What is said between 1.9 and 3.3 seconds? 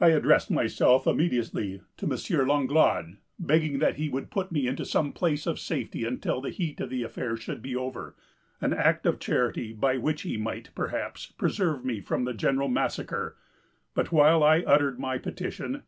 to M. Langlade,